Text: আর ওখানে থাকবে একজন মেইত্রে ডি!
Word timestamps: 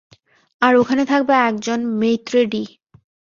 আর 0.61 0.73
ওখানে 0.75 1.03
থাকবে 1.05 1.33
একজন 1.49 1.79
মেইত্রে 1.99 2.41
ডি! 2.45 2.63